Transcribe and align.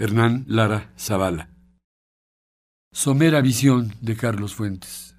Hernán 0.00 0.46
Lara 0.48 0.94
Zavala. 0.98 1.50
Somera 2.90 3.42
visión 3.42 3.92
de 4.00 4.16
Carlos 4.16 4.54
Fuentes. 4.54 5.14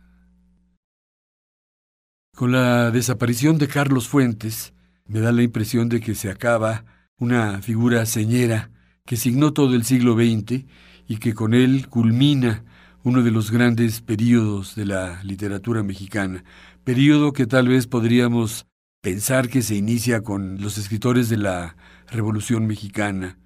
Con 2.36 2.52
la 2.52 2.89
desaparición 2.89 3.59
de 3.59 3.67
Carlos 3.67 4.07
Fuentes, 4.07 4.73
me 5.05 5.20
da 5.20 5.31
la 5.31 5.44
impresión 5.44 5.88
de 5.88 5.99
que 5.99 6.15
se 6.15 6.31
acaba 6.31 6.83
una 7.20 7.62
figura 7.62 8.07
señera 8.07 8.71
que 9.05 9.17
signó 9.17 9.54
todo 9.54 9.76
el 9.76 9.83
siglo 9.83 10.15
XX 10.15 10.65
y 11.08 11.18
que 11.18 11.36
con 11.36 11.54
él 11.54 11.88
culmina 11.88 12.63
uno 13.04 13.22
de 13.22 13.29
los 13.29 13.52
grandes 13.52 14.02
períodos 14.02 14.74
de 14.74 14.86
la 14.86 15.22
literatura 15.24 15.84
mexicana, 15.84 16.44
período 16.84 17.34
que 17.34 17.45
tal 17.45 17.68
vez 17.68 17.86
podríamos 17.86 18.66
pensar 19.04 19.48
que 19.48 19.62
se 19.62 19.76
inicia 19.76 20.22
con 20.22 20.59
los 20.59 20.80
escritores 20.80 21.30
de 21.30 21.38
la 21.38 21.76
Revolución 22.08 22.66
Mexicana, 22.66 23.38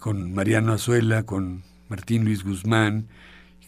con 0.00 0.32
Mariano 0.34 0.72
Azuela, 0.72 1.24
con 1.24 1.62
Martín 1.88 2.24
Luis 2.24 2.44
Guzmán, 2.44 3.08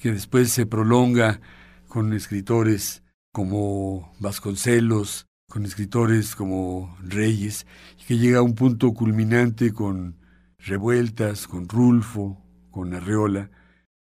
que 0.01 0.13
después 0.13 0.51
se 0.51 0.67
prolonga 0.67 1.41
con 1.89 2.13
escritores 2.13 3.03
como 3.33 4.15
Vasconcelos, 4.19 5.27
con 5.49 5.65
escritores 5.65 6.35
como 6.35 6.97
Reyes, 7.03 7.67
y 8.01 8.05
que 8.05 8.19
llega 8.19 8.39
a 8.39 8.43
un 8.43 8.55
punto 8.55 8.93
culminante 8.93 9.73
con 9.73 10.17
Revueltas, 10.59 11.47
con 11.47 11.69
Rulfo, 11.69 12.43
con 12.71 12.95
Arreola. 12.95 13.51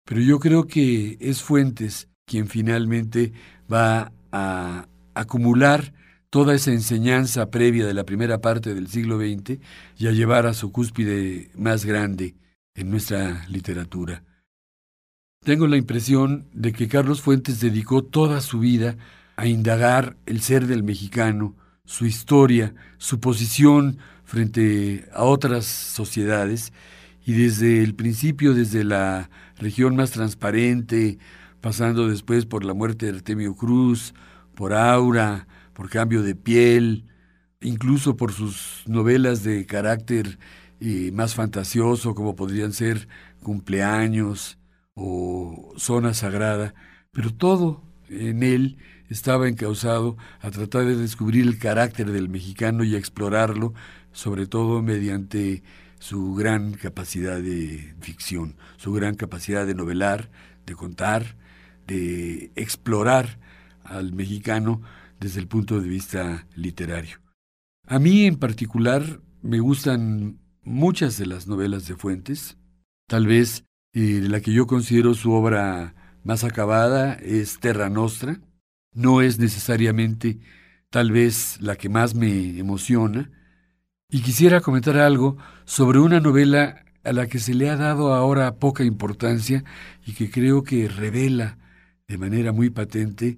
Pero 0.05 0.21
yo 0.21 0.39
creo 0.39 0.67
que 0.67 1.17
es 1.19 1.41
Fuentes 1.41 2.09
quien 2.25 2.47
finalmente 2.47 3.33
va 3.71 4.11
a 4.31 4.87
acumular 5.13 5.93
toda 6.29 6.53
esa 6.53 6.71
enseñanza 6.71 7.49
previa 7.49 7.85
de 7.85 7.93
la 7.93 8.03
primera 8.03 8.39
parte 8.39 8.73
del 8.73 8.87
siglo 8.87 9.17
XX 9.17 9.59
y 9.97 10.07
a 10.07 10.11
llevar 10.11 10.45
a 10.45 10.53
su 10.53 10.71
cúspide 10.71 11.49
más 11.55 11.85
grande 11.85 12.35
en 12.75 12.91
nuestra 12.91 13.45
literatura. 13.47 14.23
Tengo 15.43 15.67
la 15.67 15.77
impresión 15.77 16.45
de 16.53 16.73
que 16.73 16.87
Carlos 16.87 17.21
Fuentes 17.21 17.59
dedicó 17.59 18.03
toda 18.03 18.41
su 18.41 18.59
vida 18.59 18.97
a 19.37 19.47
indagar 19.47 20.17
el 20.25 20.41
ser 20.41 20.67
del 20.67 20.83
mexicano, 20.83 21.55
su 21.85 22.05
historia, 22.05 22.75
su 22.97 23.19
posición 23.19 23.97
frente 24.25 25.09
a 25.13 25.23
otras 25.23 25.65
sociedades, 25.65 26.73
y 27.25 27.33
desde 27.33 27.83
el 27.83 27.95
principio, 27.95 28.53
desde 28.53 28.83
la 28.83 29.29
región 29.57 29.95
más 29.95 30.11
transparente, 30.11 31.19
pasando 31.61 32.07
después 32.07 32.45
por 32.45 32.65
la 32.65 32.73
muerte 32.73 33.05
de 33.05 33.17
Artemio 33.17 33.55
Cruz, 33.55 34.13
por 34.55 34.73
Aura, 34.73 35.47
por 35.79 35.89
cambio 35.89 36.23
de 36.23 36.35
piel, 36.35 37.05
incluso 37.61 38.17
por 38.17 38.33
sus 38.33 38.83
novelas 38.85 39.43
de 39.43 39.65
carácter 39.65 40.37
eh, 40.81 41.09
más 41.13 41.35
fantasioso, 41.35 42.15
como 42.15 42.35
podrían 42.35 42.73
ser 42.73 43.07
Cumpleaños 43.41 44.57
o 44.93 45.73
Zona 45.77 46.13
Sagrada, 46.13 46.73
pero 47.13 47.33
todo 47.33 47.81
en 48.09 48.43
él 48.43 48.77
estaba 49.07 49.47
encausado 49.47 50.17
a 50.41 50.51
tratar 50.51 50.83
de 50.83 50.97
descubrir 50.97 51.47
el 51.47 51.57
carácter 51.57 52.11
del 52.11 52.27
mexicano 52.27 52.83
y 52.83 52.97
explorarlo, 52.97 53.73
sobre 54.11 54.47
todo 54.47 54.81
mediante 54.81 55.63
su 55.99 56.35
gran 56.35 56.73
capacidad 56.73 57.39
de 57.39 57.95
ficción, 58.01 58.57
su 58.75 58.91
gran 58.91 59.15
capacidad 59.15 59.65
de 59.65 59.75
novelar, 59.75 60.29
de 60.65 60.75
contar, 60.75 61.37
de 61.87 62.51
explorar 62.57 63.39
al 63.85 64.11
mexicano 64.11 64.81
desde 65.19 65.39
el 65.39 65.47
punto 65.47 65.79
de 65.81 65.89
vista 65.89 66.47
literario. 66.55 67.19
A 67.85 67.99
mí 67.99 68.25
en 68.25 68.37
particular 68.37 69.21
me 69.41 69.59
gustan 69.59 70.39
muchas 70.63 71.17
de 71.17 71.25
las 71.25 71.47
novelas 71.47 71.87
de 71.87 71.95
Fuentes. 71.95 72.57
Tal 73.07 73.27
vez 73.27 73.65
eh, 73.93 74.21
la 74.27 74.41
que 74.41 74.53
yo 74.53 74.67
considero 74.67 75.13
su 75.13 75.31
obra 75.31 75.95
más 76.23 76.43
acabada 76.43 77.13
es 77.13 77.59
Terra 77.59 77.89
Nostra. 77.89 78.39
No 78.93 79.21
es 79.21 79.39
necesariamente 79.39 80.39
tal 80.89 81.11
vez 81.11 81.59
la 81.61 81.75
que 81.75 81.89
más 81.89 82.15
me 82.15 82.57
emociona. 82.59 83.31
Y 84.09 84.21
quisiera 84.21 84.61
comentar 84.61 84.97
algo 84.97 85.37
sobre 85.65 85.99
una 85.99 86.19
novela 86.19 86.83
a 87.03 87.13
la 87.13 87.27
que 87.27 87.39
se 87.39 87.53
le 87.53 87.69
ha 87.69 87.77
dado 87.77 88.13
ahora 88.13 88.55
poca 88.55 88.83
importancia 88.83 89.63
y 90.05 90.13
que 90.13 90.29
creo 90.29 90.63
que 90.63 90.87
revela 90.87 91.57
de 92.07 92.17
manera 92.17 92.51
muy 92.51 92.69
patente 92.69 93.37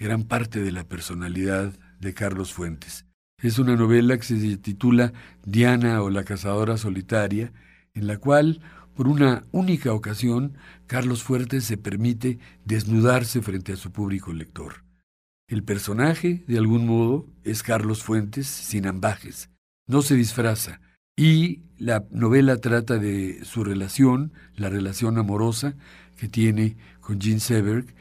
gran 0.00 0.24
parte 0.24 0.60
de 0.60 0.72
la 0.72 0.84
personalidad 0.84 1.78
de 2.00 2.14
Carlos 2.14 2.54
Fuentes. 2.54 3.04
Es 3.42 3.58
una 3.58 3.76
novela 3.76 4.16
que 4.16 4.22
se 4.22 4.56
titula 4.56 5.12
Diana 5.44 6.02
o 6.02 6.08
la 6.08 6.24
cazadora 6.24 6.78
solitaria, 6.78 7.52
en 7.92 8.06
la 8.06 8.16
cual, 8.16 8.62
por 8.94 9.08
una 9.08 9.44
única 9.52 9.92
ocasión, 9.92 10.56
Carlos 10.86 11.22
Fuentes 11.22 11.64
se 11.64 11.76
permite 11.76 12.38
desnudarse 12.64 13.42
frente 13.42 13.74
a 13.74 13.76
su 13.76 13.92
público 13.92 14.32
lector. 14.32 14.84
El 15.48 15.64
personaje, 15.64 16.44
de 16.46 16.56
algún 16.56 16.86
modo, 16.86 17.26
es 17.44 17.62
Carlos 17.62 18.02
Fuentes 18.02 18.46
sin 18.46 18.86
ambajes, 18.86 19.50
no 19.86 20.00
se 20.00 20.14
disfraza, 20.14 20.80
y 21.14 21.60
la 21.76 22.06
novela 22.10 22.56
trata 22.56 22.96
de 22.96 23.44
su 23.44 23.64
relación, 23.64 24.32
la 24.56 24.70
relación 24.70 25.18
amorosa 25.18 25.74
que 26.16 26.28
tiene 26.28 26.78
con 27.00 27.20
Jean 27.20 27.40
Seberg, 27.40 27.94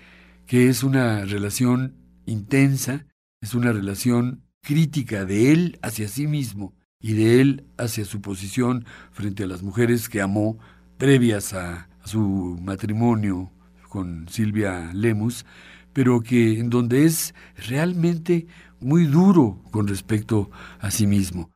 que 0.49 0.67
es 0.67 0.81
una 0.81 1.25
relación 1.25 1.93
intensa, 2.25 3.05
es 3.39 3.53
una 3.53 3.71
relación 3.71 4.41
crítica 4.63 5.23
de 5.23 5.51
él 5.51 5.77
hacia 5.83 6.07
sí 6.07 6.25
mismo 6.25 6.73
y 6.99 7.13
de 7.13 7.39
él 7.39 7.67
hacia 7.77 8.03
su 8.03 8.19
posición 8.19 8.83
frente 9.11 9.43
a 9.43 9.47
las 9.47 9.61
mujeres 9.61 10.09
que 10.09 10.21
amó 10.21 10.57
previas 10.97 11.53
a, 11.53 11.87
su 12.03 12.57
matrimonio 12.63 13.51
con 13.89 14.27
Silvia 14.27 14.91
Lemus, 14.95 15.45
pero 15.93 16.21
que 16.21 16.57
en 16.57 16.71
donde 16.71 17.05
es 17.05 17.35
realmente 17.67 18.47
muy 18.79 19.05
duro 19.05 19.61
con 19.69 19.87
respecto 19.87 20.49
a 20.79 20.89
sí 20.89 21.05
mismo. 21.05 21.51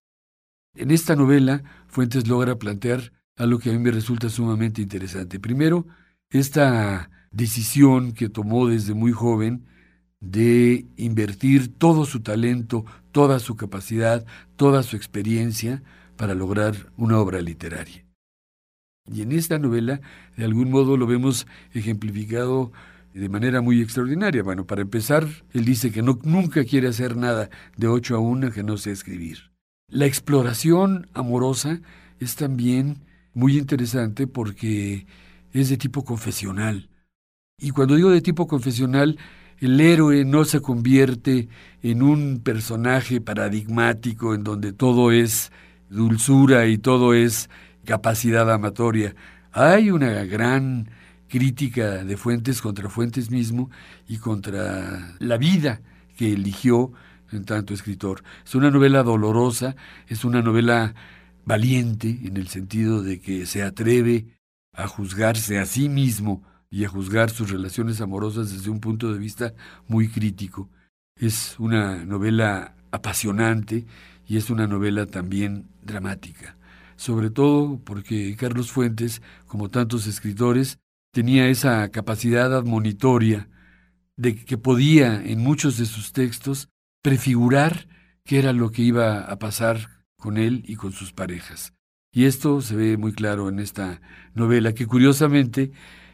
En 0.76 0.92
esta 0.92 1.16
novela, 1.16 1.64
Fuentes 1.88 2.28
logra 2.28 2.60
plantear 2.60 3.12
algo 3.38 3.58
que 3.58 3.72
a 3.72 3.74
mí 3.74 3.80
me 3.80 3.90
resulta 3.90 4.30
sumamente 4.30 4.84
interesante. 4.84 5.40
Primero, 5.40 5.88
esta 6.30 7.10
decisión 7.34 8.14
que 8.14 8.30
tomó 8.30 8.68
desde 8.68 8.94
muy 8.94 9.12
joven 9.12 9.66
de 10.22 10.86
invertir 10.96 11.68
todo 11.68 12.06
su 12.06 12.22
talento, 12.22 12.86
toda 13.12 13.40
su 13.40 13.58
capacidad, 13.58 14.26
toda 14.56 14.84
su 14.84 14.96
experiencia 14.96 15.84
para 16.16 16.36
lograr 16.36 16.92
una 16.96 17.20
obra 17.20 17.42
literaria. 17.42 18.06
Y 19.12 19.22
en 19.22 19.34
esta 19.34 19.60
novela, 19.60 20.00
de 20.38 20.46
algún 20.46 20.72
modo, 20.72 20.96
lo 20.96 21.06
vemos 21.08 21.46
ejemplificado 21.74 22.72
de 23.14 23.28
manera 23.28 23.62
muy 23.62 23.82
extraordinaria. 23.82 24.44
Bueno, 24.44 24.66
para 24.66 24.82
empezar, 24.82 25.28
él 25.52 25.66
dice 25.66 25.92
que 25.92 26.02
no, 26.02 26.20
nunca 26.24 26.64
quiere 26.64 26.88
hacer 26.88 27.18
nada 27.18 27.50
de 27.76 27.88
ocho 27.88 28.16
a 28.16 28.20
una 28.20 28.52
que 28.52 28.64
no 28.64 28.78
sea 28.78 28.94
escribir. 28.94 29.52
La 29.90 30.06
exploración 30.06 31.10
amorosa 31.14 31.82
es 32.20 32.36
también 32.36 33.04
muy 33.34 33.58
interesante 33.58 34.26
porque 34.26 35.06
es 35.52 35.70
de 35.70 35.78
tipo 35.78 36.06
confesional. 36.06 36.90
Y 37.64 37.72
cuando 37.72 37.96
digo 37.96 38.10
de 38.10 38.20
tipo 38.20 38.46
confesional, 38.46 39.18
el 39.60 39.80
héroe 39.80 40.26
no 40.26 40.44
se 40.44 40.60
convierte 40.60 41.48
en 41.82 42.04
un 42.04 42.42
personaje 42.44 43.22
paradigmático 43.22 44.36
en 44.36 44.44
donde 44.44 44.74
todo 44.74 45.14
es 45.14 45.50
dulzura 45.90 46.68
y 46.68 46.78
todo 46.78 47.14
es 47.14 47.50
capacidad 47.86 48.52
amatoria. 48.52 49.16
Hay 49.54 49.92
una 49.92 50.26
gran 50.26 50.90
crítica 51.30 52.04
de 52.04 52.18
Fuentes 52.18 52.62
contra 52.62 52.90
Fuentes 52.90 53.32
mismo 53.32 53.72
y 54.10 54.18
contra 54.18 55.16
la 55.20 55.38
vida 55.38 55.80
que 56.18 56.34
eligió 56.34 56.92
en 57.32 57.46
tanto 57.46 57.74
escritor. 57.74 58.26
Es 58.46 58.56
una 58.56 58.72
novela 58.72 59.04
dolorosa, 59.04 59.78
es 60.10 60.26
una 60.26 60.42
novela 60.42 60.96
valiente 61.46 62.20
en 62.26 62.36
el 62.36 62.50
sentido 62.50 63.02
de 63.02 63.22
que 63.22 63.46
se 63.46 63.64
atreve 63.64 64.26
a 64.74 64.86
juzgarse 64.86 65.60
a 65.60 65.66
sí 65.66 65.88
mismo 65.88 66.44
y 66.74 66.86
a 66.86 66.90
juzgar 66.90 67.30
sus 67.30 67.52
relaciones 67.52 68.02
amorosas 68.02 68.52
desde 68.52 68.72
un 68.72 68.80
punto 68.80 69.14
de 69.14 69.20
vista 69.20 69.54
muy 69.88 70.08
crítico. 70.08 70.72
Es 71.16 71.56
una 71.60 72.04
novela 72.04 72.76
apasionante 72.90 73.86
y 74.26 74.38
es 74.38 74.50
una 74.50 74.66
novela 74.66 75.06
también 75.06 75.68
dramática, 75.84 76.58
sobre 76.96 77.30
todo 77.30 77.80
porque 77.84 78.36
Carlos 78.36 78.72
Fuentes, 78.72 79.22
como 79.46 79.70
tantos 79.70 80.08
escritores, 80.08 80.80
tenía 81.12 81.48
esa 81.48 81.88
capacidad 81.90 82.52
admonitoria 82.52 83.50
de 84.18 84.34
que 84.34 84.58
podía 84.58 85.24
en 85.24 85.42
muchos 85.42 85.78
de 85.78 85.86
sus 85.86 86.12
textos 86.12 86.70
prefigurar 87.04 87.88
qué 88.26 88.40
era 88.40 88.52
lo 88.52 88.72
que 88.72 88.82
iba 88.82 89.20
a 89.20 89.38
pasar 89.38 90.04
con 90.18 90.38
él 90.38 90.64
y 90.66 90.76
con 90.76 90.92
sus 90.92 91.14
parejas. 91.14 91.76
Y 92.12 92.26
esto 92.26 92.62
se 92.62 92.76
ve 92.76 92.98
muy 92.98 93.14
claro 93.14 93.48
en 93.48 93.60
esta 93.60 94.02
novela, 94.34 94.74
que 94.74 94.88
curiosamente 94.88 95.72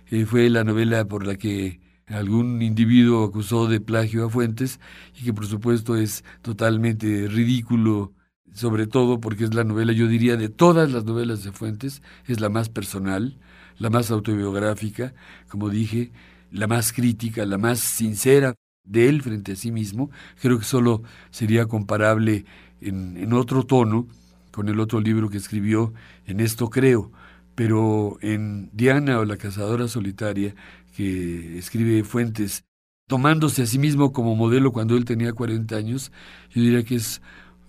eh, 0.10 0.26
fue 0.26 0.50
la 0.50 0.64
novela 0.64 1.06
por 1.08 1.26
la 1.26 1.36
que 1.36 1.82
algún 2.08 2.62
individuo 2.62 3.24
acusó 3.26 3.68
de 3.68 3.82
plagio 3.82 4.26
a 4.26 4.30
Fuentes 4.30 4.80
y 5.20 5.24
que 5.26 5.34
por 5.34 5.46
supuesto 5.48 5.96
es 5.96 6.24
totalmente 6.42 7.28
ridículo 7.28 8.14
sobre 8.54 8.88
todo 8.88 9.20
porque 9.20 9.46
es 9.46 9.54
la 9.54 9.64
novela, 9.64 9.94
yo 9.94 10.08
diría, 10.08 10.36
de 10.36 10.50
todas 10.50 10.92
las 10.92 11.06
novelas 11.06 11.44
de 11.44 11.52
Fuentes, 11.52 12.02
es 12.26 12.40
la 12.40 12.50
más 12.50 12.70
personal, 12.70 13.38
la 13.78 13.90
más 13.90 14.12
autobiográfica, 14.12 15.14
como 15.48 15.70
dije, 15.70 16.12
la 16.52 16.68
más 16.68 16.92
crítica, 16.92 17.46
la 17.46 17.58
más 17.58 17.80
sincera 17.80 18.56
de 18.84 19.08
él 19.08 19.22
frente 19.22 19.54
a 19.54 19.56
sí 19.56 19.72
mismo. 19.72 20.10
Creo 20.42 20.60
que 20.60 20.66
solo 20.66 21.04
sería 21.32 21.68
comparable 21.68 22.46
en, 22.82 23.18
en 23.18 23.34
otro 23.34 23.64
tono 23.64 24.08
con 24.52 24.68
el 24.68 24.80
otro 24.80 25.00
libro 25.00 25.30
que 25.30 25.38
escribió, 25.38 25.94
En 26.26 26.40
esto 26.40 26.70
creo, 26.70 27.12
pero 27.60 28.18
en 28.22 28.70
Diana 28.72 29.20
o 29.20 29.26
la 29.26 29.36
cazadora 29.36 29.90
solitaria, 29.90 30.56
que 30.96 31.58
escribe 31.58 32.06
Fuentes, 32.06 32.64
tomándose 33.06 33.64
a 33.64 33.66
sí 33.66 33.78
mismo 33.78 34.14
como 34.14 34.34
modelo 34.34 34.72
cuando 34.72 34.96
él 34.96 35.04
tenía 35.04 35.34
40 35.34 35.76
años, 35.76 36.14
yo 36.52 36.62
diría 36.62 36.84
que 36.84 36.96
es 36.96 37.22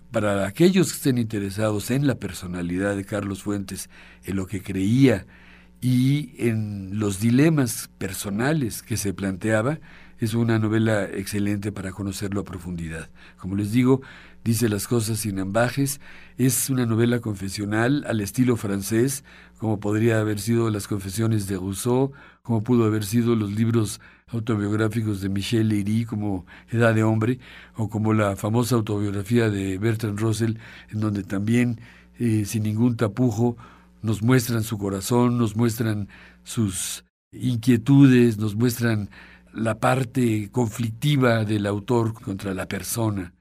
para 0.09 0.47
aquellos 0.47 0.91
que 0.91 0.95
estén 0.95 1.17
interesados 1.17 1.91
en 1.91 2.07
la 2.07 2.15
personalidad 2.15 2.95
de 2.95 3.03
Carlos 3.03 3.43
Fuentes, 3.43 3.89
en 4.23 4.37
lo 4.37 4.47
que 4.47 4.63
creía 4.63 5.25
y 5.81 6.35
en 6.37 6.97
los 6.97 7.19
dilemas 7.19 7.89
personales 7.97 8.83
que 8.83 8.95
se 8.95 9.13
planteaba, 9.13 9.81
es 10.21 10.35
una 10.35 10.59
novela 10.59 11.05
excelente 11.05 11.71
para 11.71 11.91
conocerlo 11.91 12.41
a 12.41 12.45
profundidad. 12.45 13.09
Como 13.37 13.55
les 13.55 13.71
digo, 13.71 14.01
dice 14.43 14.69
las 14.69 14.87
cosas 14.87 15.17
sin 15.17 15.39
ambajes, 15.39 15.99
es 16.37 16.69
una 16.69 16.85
novela 16.85 17.19
confesional 17.19 18.05
al 18.07 18.21
estilo 18.21 18.55
francés, 18.55 19.23
como 19.57 19.79
podría 19.79 20.19
haber 20.19 20.39
sido 20.39 20.69
las 20.69 20.87
confesiones 20.87 21.47
de 21.47 21.55
Rousseau, 21.55 22.11
como 22.43 22.61
pudo 22.61 22.85
haber 22.85 23.03
sido 23.03 23.35
los 23.35 23.51
libros 23.51 23.99
autobiográficos 24.27 25.21
de 25.21 25.29
Michel 25.29 25.69
Leiry 25.69 26.05
como 26.05 26.45
Edad 26.69 26.93
de 26.93 27.01
Hombre, 27.01 27.39
o 27.75 27.89
como 27.89 28.13
la 28.13 28.35
famosa 28.35 28.75
autobiografía 28.75 29.49
de 29.49 29.79
Bertrand 29.79 30.19
Russell, 30.19 30.57
en 30.89 30.99
donde 30.99 31.23
también, 31.23 31.81
eh, 32.19 32.45
sin 32.45 32.61
ningún 32.61 32.95
tapujo, 32.95 33.57
nos 34.03 34.21
muestran 34.21 34.61
su 34.61 34.77
corazón, 34.77 35.39
nos 35.39 35.55
muestran 35.55 36.09
sus 36.43 37.05
inquietudes, 37.31 38.37
nos 38.37 38.55
muestran 38.55 39.09
la 39.53 39.79
parte 39.79 40.49
conflictiva 40.51 41.45
del 41.45 41.65
autor 41.65 42.13
contra 42.13 42.53
la 42.53 42.67
persona. 42.67 43.33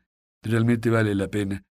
Realmente 0.42 0.90
vale 0.90 1.14
la 1.14 1.28
pena. 1.28 1.62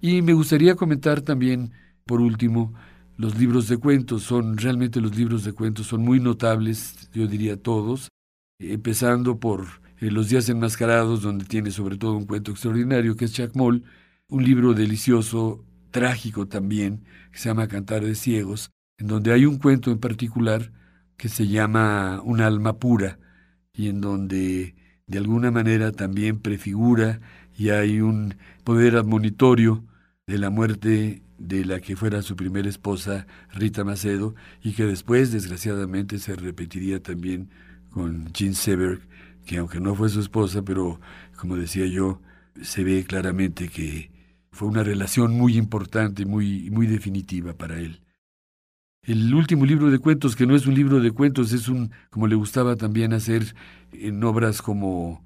Y 0.00 0.22
me 0.22 0.32
gustaría 0.32 0.76
comentar 0.76 1.20
también, 1.22 1.72
por 2.04 2.20
último, 2.20 2.74
los 3.16 3.36
libros 3.38 3.68
de 3.68 3.78
cuentos. 3.78 4.22
Son 4.22 4.56
realmente 4.56 5.00
los 5.00 5.16
libros 5.16 5.44
de 5.44 5.52
cuentos, 5.52 5.86
son 5.86 6.02
muy 6.02 6.20
notables, 6.20 7.10
yo 7.12 7.26
diría 7.26 7.60
todos, 7.60 8.08
empezando 8.58 9.38
por 9.38 9.66
eh, 10.00 10.10
Los 10.10 10.28
días 10.28 10.48
enmascarados, 10.48 11.22
donde 11.22 11.44
tiene 11.44 11.70
sobre 11.72 11.96
todo 11.96 12.16
un 12.16 12.26
cuento 12.26 12.52
extraordinario 12.52 13.16
que 13.16 13.24
es 13.24 13.32
Chacmol, 13.32 13.82
un 14.28 14.44
libro 14.44 14.72
delicioso, 14.74 15.64
trágico 15.90 16.46
también, 16.46 17.04
que 17.32 17.38
se 17.38 17.48
llama 17.48 17.66
Cantar 17.66 18.04
de 18.04 18.14
Ciegos, 18.14 18.70
en 18.98 19.08
donde 19.08 19.32
hay 19.32 19.44
un 19.44 19.58
cuento 19.58 19.90
en 19.90 19.98
particular 19.98 20.72
que 21.16 21.28
se 21.28 21.48
llama 21.48 22.20
Un 22.22 22.40
alma 22.40 22.78
pura, 22.78 23.18
y 23.78 23.88
en 23.88 24.02
donde 24.02 24.74
de 25.06 25.18
alguna 25.18 25.50
manera 25.50 25.92
también 25.92 26.40
prefigura 26.40 27.20
y 27.56 27.70
hay 27.70 28.00
un 28.00 28.34
poder 28.64 28.96
admonitorio 28.96 29.84
de 30.26 30.36
la 30.36 30.50
muerte 30.50 31.22
de 31.38 31.64
la 31.64 31.80
que 31.80 31.94
fuera 31.94 32.20
su 32.22 32.34
primera 32.34 32.68
esposa, 32.68 33.26
Rita 33.54 33.84
Macedo, 33.84 34.34
y 34.62 34.72
que 34.72 34.84
después, 34.84 35.30
desgraciadamente, 35.30 36.18
se 36.18 36.34
repetiría 36.34 37.00
también 37.00 37.50
con 37.90 38.32
Jean 38.32 38.54
Seberg, 38.54 39.00
que 39.46 39.58
aunque 39.58 39.80
no 39.80 39.94
fue 39.94 40.08
su 40.08 40.20
esposa, 40.20 40.62
pero 40.62 41.00
como 41.36 41.56
decía 41.56 41.86
yo, 41.86 42.20
se 42.60 42.82
ve 42.82 43.04
claramente 43.04 43.68
que 43.68 44.10
fue 44.50 44.66
una 44.66 44.82
relación 44.82 45.32
muy 45.32 45.56
importante, 45.56 46.26
muy, 46.26 46.68
muy 46.70 46.88
definitiva 46.88 47.54
para 47.54 47.78
él. 47.78 48.00
El 49.08 49.32
último 49.34 49.64
libro 49.64 49.90
de 49.90 49.98
cuentos, 50.00 50.36
que 50.36 50.44
no 50.44 50.54
es 50.54 50.66
un 50.66 50.74
libro 50.74 51.00
de 51.00 51.12
cuentos, 51.12 51.54
es 51.54 51.68
un, 51.68 51.92
como 52.10 52.26
le 52.26 52.34
gustaba 52.34 52.76
también 52.76 53.14
hacer 53.14 53.54
en 53.90 54.22
obras 54.22 54.60
como 54.60 55.24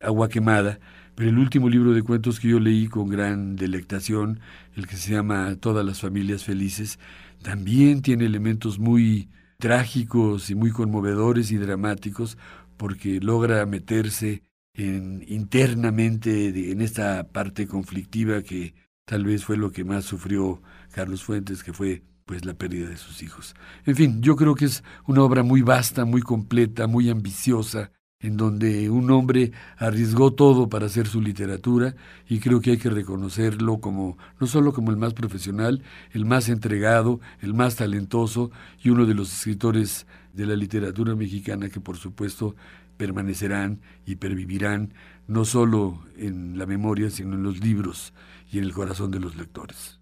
Agua 0.00 0.28
Quemada, 0.28 0.80
pero 1.14 1.30
el 1.30 1.38
último 1.38 1.68
libro 1.68 1.92
de 1.92 2.02
cuentos 2.02 2.40
que 2.40 2.48
yo 2.48 2.58
leí 2.58 2.88
con 2.88 3.08
gran 3.08 3.54
delectación, 3.54 4.40
el 4.74 4.88
que 4.88 4.96
se 4.96 5.12
llama 5.12 5.54
Todas 5.60 5.86
las 5.86 6.00
familias 6.00 6.42
felices, 6.42 6.98
también 7.40 8.02
tiene 8.02 8.24
elementos 8.24 8.80
muy 8.80 9.30
trágicos 9.58 10.50
y 10.50 10.56
muy 10.56 10.72
conmovedores 10.72 11.52
y 11.52 11.56
dramáticos, 11.56 12.36
porque 12.76 13.20
logra 13.20 13.64
meterse 13.64 14.42
en, 14.74 15.24
internamente 15.28 16.72
en 16.72 16.80
esta 16.80 17.28
parte 17.28 17.68
conflictiva 17.68 18.42
que 18.42 18.74
tal 19.04 19.22
vez 19.22 19.44
fue 19.44 19.56
lo 19.56 19.70
que 19.70 19.84
más 19.84 20.04
sufrió 20.04 20.60
Carlos 20.90 21.22
Fuentes, 21.22 21.62
que 21.62 21.72
fue 21.72 22.02
pues 22.30 22.44
la 22.44 22.54
pérdida 22.54 22.88
de 22.88 22.96
sus 22.96 23.24
hijos. 23.24 23.56
En 23.84 23.96
fin, 23.96 24.22
yo 24.22 24.36
creo 24.36 24.54
que 24.54 24.66
es 24.66 24.84
una 25.04 25.24
obra 25.24 25.42
muy 25.42 25.62
vasta, 25.62 26.04
muy 26.04 26.22
completa, 26.22 26.86
muy 26.86 27.10
ambiciosa, 27.10 27.90
en 28.20 28.36
donde 28.36 28.88
un 28.88 29.10
hombre 29.10 29.50
arriesgó 29.76 30.32
todo 30.32 30.68
para 30.68 30.86
hacer 30.86 31.08
su 31.08 31.20
literatura 31.20 31.96
y 32.28 32.38
creo 32.38 32.60
que 32.60 32.70
hay 32.70 32.78
que 32.78 32.88
reconocerlo 32.88 33.80
como 33.80 34.16
no 34.38 34.46
solo 34.46 34.72
como 34.72 34.92
el 34.92 34.96
más 34.96 35.12
profesional, 35.12 35.82
el 36.12 36.24
más 36.24 36.48
entregado, 36.48 37.18
el 37.40 37.52
más 37.52 37.74
talentoso 37.74 38.52
y 38.80 38.90
uno 38.90 39.06
de 39.06 39.14
los 39.14 39.32
escritores 39.32 40.06
de 40.32 40.46
la 40.46 40.54
literatura 40.54 41.16
mexicana 41.16 41.68
que 41.68 41.80
por 41.80 41.96
supuesto 41.96 42.54
permanecerán 42.96 43.80
y 44.06 44.14
pervivirán 44.14 44.94
no 45.26 45.44
solo 45.44 45.98
en 46.16 46.56
la 46.56 46.66
memoria, 46.66 47.10
sino 47.10 47.34
en 47.34 47.42
los 47.42 47.58
libros 47.58 48.14
y 48.52 48.58
en 48.58 48.64
el 48.66 48.72
corazón 48.72 49.10
de 49.10 49.18
los 49.18 49.34
lectores. 49.34 49.99